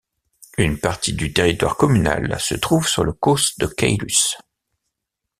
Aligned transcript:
Une 0.57 0.79
partie 0.79 1.13
du 1.13 1.31
territoire 1.31 1.77
communal 1.77 2.39
se 2.39 2.55
trouve 2.55 2.87
sur 2.87 3.03
le 3.03 3.13
causse 3.13 3.59
de 3.59 3.67
Caylus. 3.67 4.35